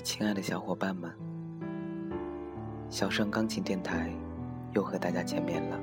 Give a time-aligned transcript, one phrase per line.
[0.00, 1.12] 亲爱的小伙伴们，
[2.88, 4.12] 小盛钢琴电台
[4.72, 5.80] 又和大家见面了。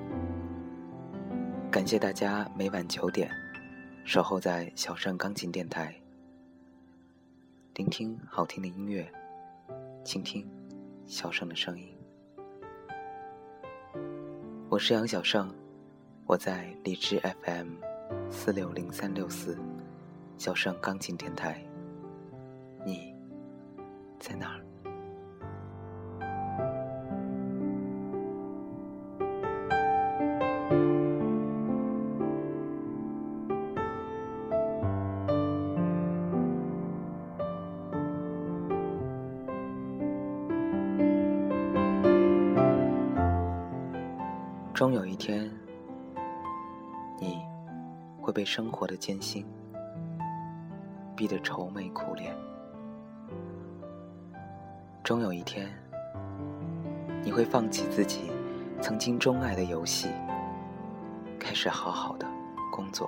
[1.70, 3.30] 感谢大家每晚九点
[4.06, 5.94] 守候在小盛钢琴电台，
[7.74, 9.12] 聆听好听的音乐，
[10.04, 10.48] 倾听
[11.06, 11.98] 小盛的声音。
[14.70, 15.52] 我是杨小盛，
[16.26, 17.74] 我在荔枝 FM
[18.30, 19.58] 四六零三六四
[20.38, 21.65] 小盛钢琴电台。
[24.28, 24.60] 在哪儿？
[44.74, 45.48] 终有一天，
[47.20, 47.38] 你
[48.20, 49.46] 会被生活的艰辛
[51.16, 52.36] 逼得愁眉苦脸。
[55.06, 55.72] 终有一天，
[57.24, 58.32] 你会放弃自己
[58.82, 60.10] 曾经钟爱的游戏，
[61.38, 62.26] 开始好好的
[62.72, 63.08] 工作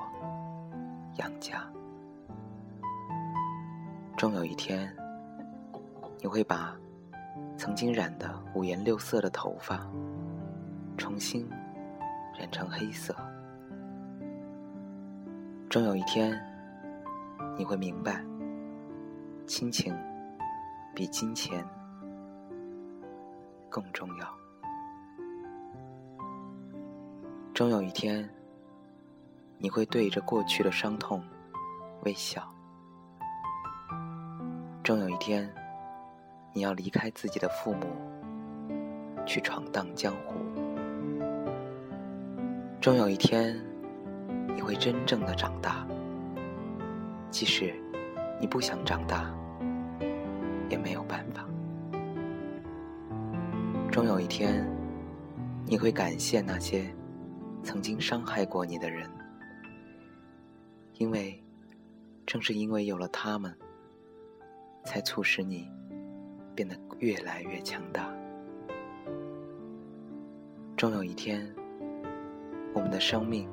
[1.15, 1.59] 养家。
[4.15, 4.95] 终有一天，
[6.19, 6.77] 你会把
[7.57, 9.79] 曾经染的五颜六色的头发
[10.99, 11.49] 重新
[12.37, 13.15] 染成黑色。
[15.67, 16.39] 终有一天，
[17.57, 18.23] 你会明白，
[19.47, 19.97] 亲情
[20.93, 21.67] 比金钱。
[23.69, 24.37] 更重要。
[27.53, 28.29] 终有一天，
[29.57, 31.23] 你会对着过去的伤痛
[32.03, 32.47] 微笑。
[34.83, 35.51] 终有一天，
[36.53, 37.87] 你要离开自己的父母，
[39.25, 40.35] 去闯荡江湖。
[42.79, 43.59] 终有一天，
[44.55, 45.85] 你会真正的长大。
[47.31, 47.73] 即使
[48.39, 49.29] 你不想长大，
[50.69, 51.46] 也没有办法。
[53.97, 54.63] 终有一天，
[55.65, 56.85] 你会感谢那些
[57.63, 59.09] 曾经伤害过你的人，
[60.99, 61.43] 因为
[62.23, 63.51] 正是因为有了他们，
[64.85, 65.67] 才促使你
[66.53, 68.13] 变得越来越强大。
[70.75, 71.51] 终有一天，
[72.75, 73.49] 我们的生命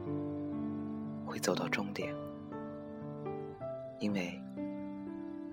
[1.24, 2.14] 会走到终点，
[3.98, 4.38] 因为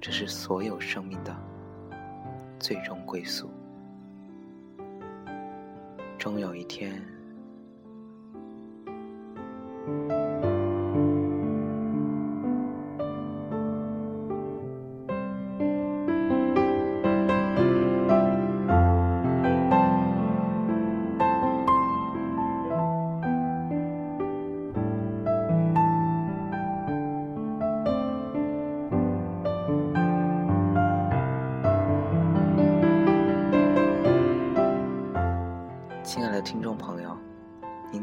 [0.02, 1.34] 这是所有生命的
[2.60, 3.50] 最终归宿。
[6.22, 7.02] 终有一天。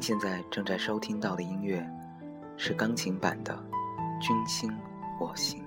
[0.08, 1.86] 现在正在收听到的音乐
[2.56, 3.52] 是钢琴版的
[4.26, 4.72] 《君心
[5.20, 5.62] 我心》。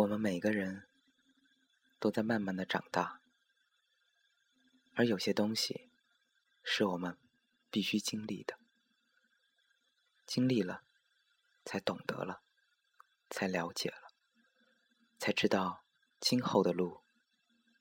[0.00, 0.86] 我们每个人
[1.98, 3.20] 都在慢慢的长大，
[4.94, 5.90] 而有些东西
[6.62, 7.18] 是我们
[7.70, 8.58] 必须经历的。
[10.24, 10.82] 经历了，
[11.66, 12.40] 才懂得了，
[13.28, 14.10] 才了解了，
[15.18, 15.84] 才知道
[16.18, 17.02] 今后的路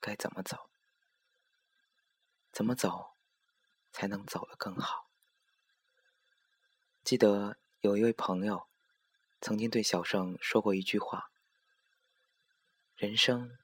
[0.02, 0.70] 该怎么走，
[2.52, 3.16] 怎么走
[3.94, 5.08] 才能走得更好。
[7.06, 8.68] 记得有一位朋友
[9.40, 11.32] 曾经对小盛说过一句话。
[13.00, 13.58] 人生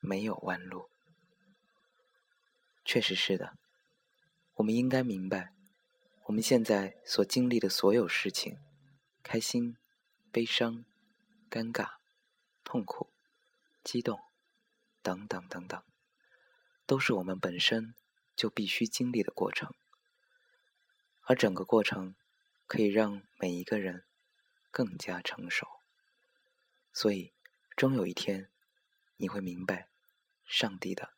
[0.00, 0.88] 没有弯路，
[2.82, 3.58] 确实是的。
[4.54, 5.52] 我们应该明白，
[6.24, 8.58] 我们现在所经历的所有事情，
[9.22, 9.76] 开心、
[10.32, 10.86] 悲伤、
[11.50, 11.96] 尴尬、
[12.64, 13.10] 痛苦、
[13.84, 14.18] 激动，
[15.02, 15.82] 等等等等，
[16.86, 17.94] 都是我们本身
[18.34, 19.74] 就必须经历的过程。
[21.24, 22.14] 而整个过程，
[22.66, 24.06] 可以让每一个人
[24.70, 25.68] 更加成熟。
[26.94, 27.34] 所以，
[27.78, 28.48] 终有一天，
[29.18, 29.86] 你会明白
[30.44, 31.10] 上帝的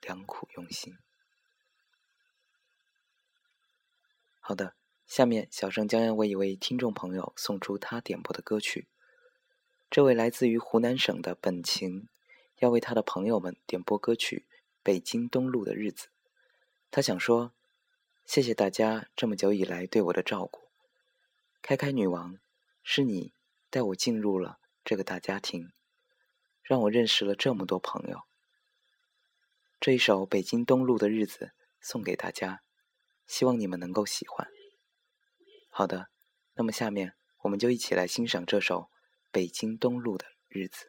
[0.00, 0.96] 良苦用心。
[4.38, 4.76] 好的，
[5.08, 8.86] 下面小生将要为一位听众朋友送出他点播的歌曲。
[9.90, 12.06] 这位来自于湖南省的本晴，
[12.58, 14.46] 要为他的朋友们点播歌曲
[14.84, 16.06] 《北京东路的日子》。
[16.92, 17.52] 他想说
[18.24, 20.68] ：“谢谢大家这么久以来对我的照顾。
[21.60, 22.38] 开开女王，
[22.84, 23.32] 是你
[23.68, 25.72] 带我进入了这个大家庭，
[26.68, 28.24] 让我认识了这么多朋友。
[29.80, 31.46] 这一首《北京东路的日子》
[31.80, 32.60] 送给大家，
[33.26, 34.46] 希望你们能够喜欢。
[35.70, 36.10] 好的，
[36.56, 38.80] 那么下面我们就一起来欣赏这首
[39.30, 40.84] 《北京东路的日子》。”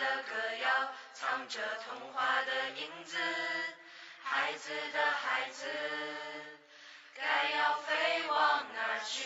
[0.00, 0.30] 的歌
[0.62, 3.18] 谣，藏着童话的影子。
[4.22, 5.66] 孩子的孩子，
[7.14, 9.20] 该要飞往哪去？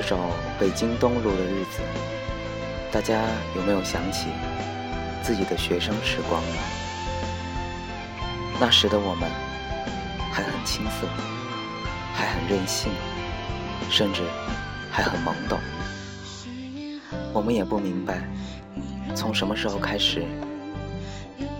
[0.00, 0.16] 这首
[0.60, 1.80] 北京东路的日子，
[2.92, 3.24] 大家
[3.56, 4.28] 有没有想起
[5.24, 6.56] 自己的学生时光呢？
[8.60, 9.28] 那时的我们
[10.30, 11.08] 还很青涩，
[12.14, 12.92] 还很任性，
[13.90, 14.22] 甚至
[14.88, 15.58] 还很懵懂。
[17.32, 18.22] 我们也不明白，
[19.16, 20.24] 从什么时候开始，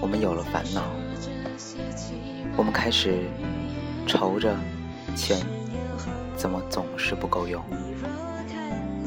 [0.01, 0.85] 我们有了烦恼。
[2.57, 3.19] 我们开始
[4.07, 4.57] 愁着
[5.17, 5.45] 钱
[6.37, 7.61] 怎么总是不够用。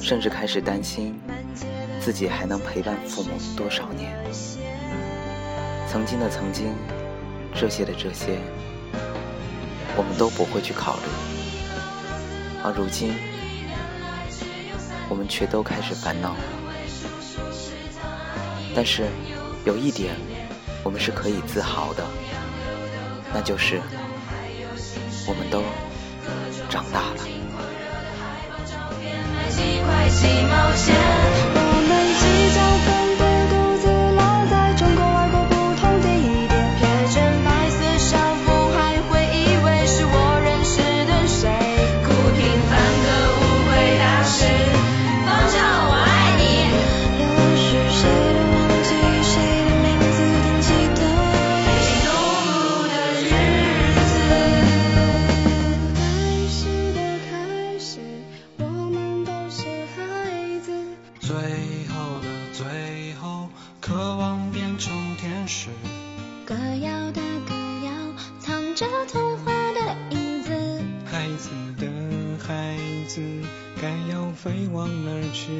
[0.02, 1.18] 甚至开始担心
[2.00, 4.12] 自己还能陪伴父母多少年。
[5.88, 6.74] 曾经的曾经，
[7.54, 8.40] 这些的这些，
[9.96, 11.04] 我们都不会去考虑。
[12.64, 13.14] 而如今，
[15.10, 16.36] 我们却都开始烦恼。
[18.74, 19.08] 但是，
[19.66, 20.16] 有一点，
[20.84, 22.04] 我们是可以自豪的，
[23.34, 23.82] 那就是
[25.28, 25.62] 我们都
[30.22, 31.61] 几毛钱
[73.82, 74.68] 该要飞。
[74.72, 75.52] 往哪儿去？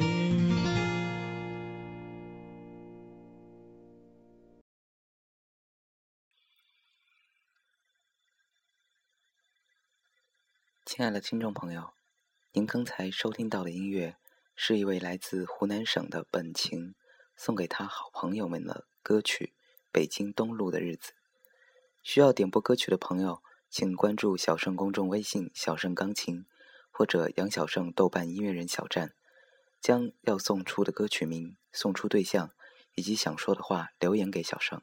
[10.86, 11.94] 亲爱的听众朋友，
[12.52, 14.16] 您刚才收听到的音乐
[14.54, 16.94] 是一位来自湖南省的本晴
[17.34, 19.54] 送给他好朋友们的歌曲
[19.90, 21.12] 《北京东路的日子》。
[22.02, 26.44] 需要点播歌曲的朋友，请关注小盛公众微信“小盛钢琴”
[26.92, 29.12] 或者杨小盛豆瓣音乐人小站，
[29.80, 32.52] 将要送出的歌曲名、送出对象
[32.94, 34.80] 以及想说的话留言给小盛。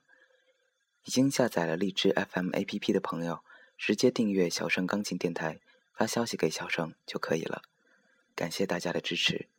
[1.06, 3.39] 已经下载了荔枝 FM APP 的朋友，
[3.78, 5.62] 直接订阅小盛钢琴电台。
[5.94, 7.62] 发消息给小盛就可以了，
[8.34, 9.50] 感谢大家的支持。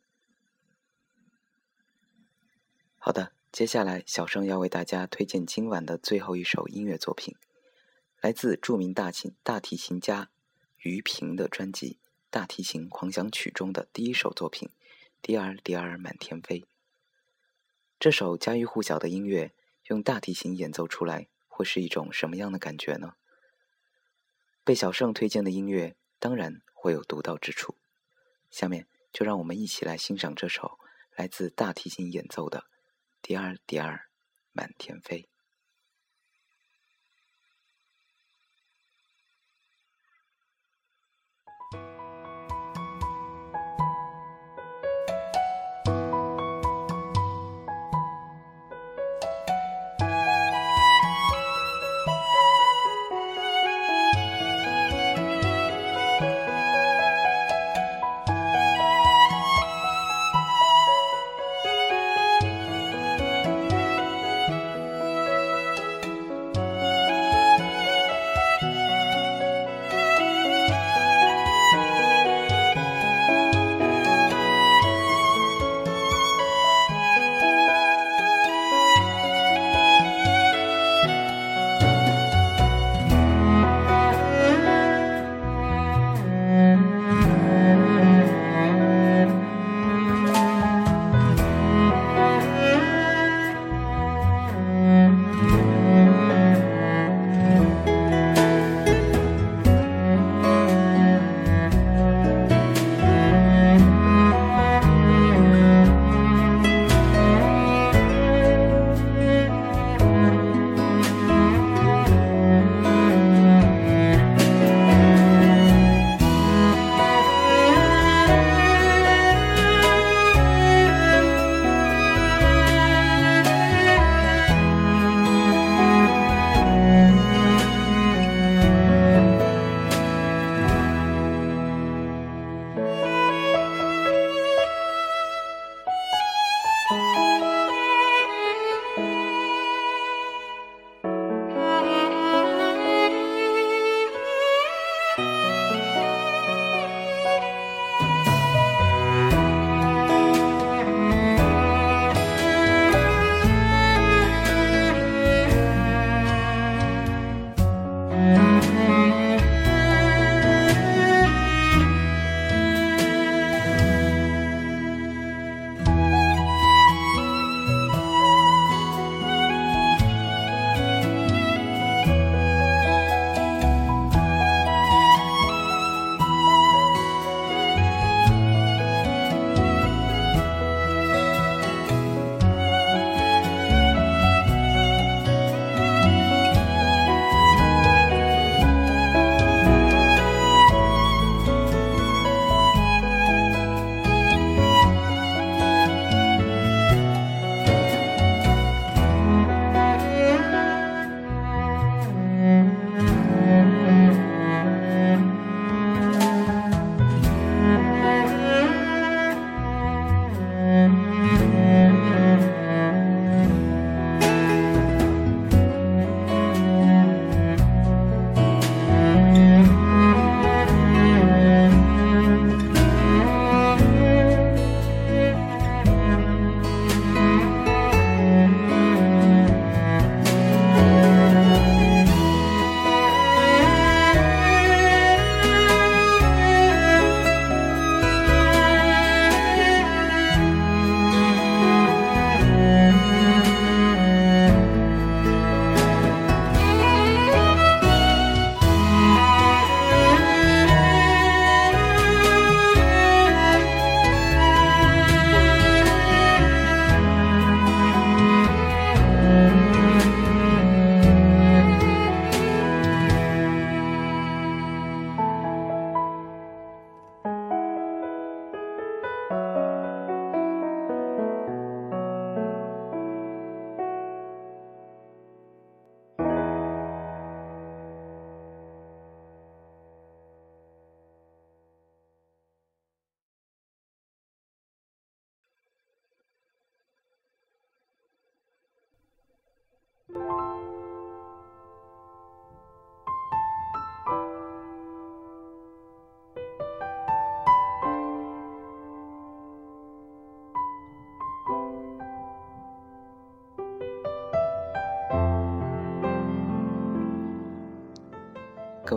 [2.97, 7.35] 好的，接下来小盛要为大家推荐今晚的最后一首音乐作品，
[8.21, 10.31] 来自著名大琴大提琴家
[10.79, 11.99] 于平的专辑
[12.31, 14.69] 《大提琴狂想曲》中的第一首作品
[15.21, 16.61] 《蝶儿蝶儿满天飞》。
[17.99, 19.53] 这首家喻户晓的音乐
[19.89, 23.15] 用大提琴演奏出来，会是一种什么样的感觉呢？
[24.63, 25.97] 被小盛推荐的音乐。
[26.19, 27.79] 当然会有独到之处。
[28.51, 30.77] 下面就让我们一起来欣赏这首
[31.15, 32.59] 来自大提琴演奏的
[33.23, 34.11] 《蝶儿蝶儿
[34.51, 35.21] 满天飞》。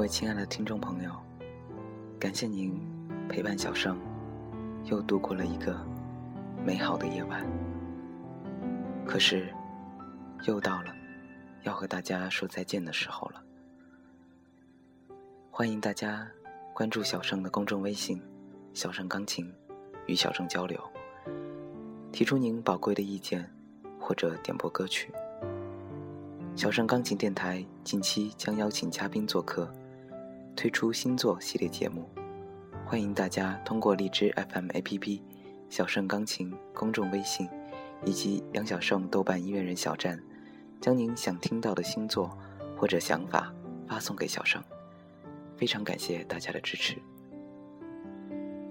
[0.05, 1.11] 位亲爱的听众朋友，
[2.21, 2.79] 感谢您
[3.27, 3.99] 陪伴小盛，
[4.85, 5.83] 又度过了一个
[6.63, 7.43] 美好的夜晚。
[9.07, 9.51] 可是，
[10.47, 10.95] 又到了
[11.63, 13.43] 要和大家说再见的时候了。
[15.51, 16.29] 欢迎大家
[16.75, 18.21] 关注小盛的公众微信
[18.75, 19.51] “小盛钢琴”，
[20.05, 20.79] 与小盛交流，
[22.13, 23.51] 提出您宝贵的意见
[23.99, 25.11] 或者点播歌曲。
[26.55, 29.67] 小盛钢琴电台近期将邀请嘉宾做客。
[30.57, 32.09] 推出星座系列节目，
[32.87, 35.21] 欢迎大家通过荔枝 FM APP、
[35.69, 37.49] 小盛钢琴公众微信
[38.05, 40.19] 以及杨小盛豆瓣音乐人小站，
[40.81, 42.31] 将您想听到的星座
[42.77, 43.53] 或者想法
[43.87, 44.63] 发送给小盛。
[45.57, 46.97] 非常感谢大家的支持。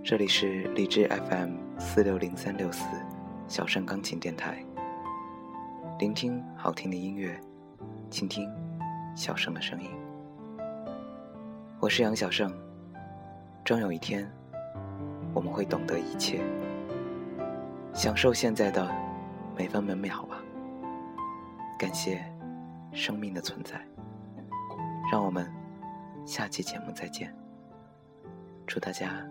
[0.04, 2.86] 这里是荔枝 FM 四六零三六四
[3.48, 4.65] 小盛钢琴电台，
[6.00, 7.39] 聆听好听的音乐，
[8.10, 8.50] 倾听
[9.15, 9.89] 小盛的声音。
[11.84, 12.50] 我是杨小盛，
[13.65, 14.26] 终有一天，
[15.34, 16.41] 我们会懂得一切，
[17.93, 18.89] 享受现在的
[19.54, 20.41] 每分每秒吧。
[21.78, 22.24] 感谢
[22.93, 23.86] 生命的存在，
[25.12, 25.46] 让我们
[26.26, 27.36] 下期节目再见。
[28.65, 29.22] 祝大家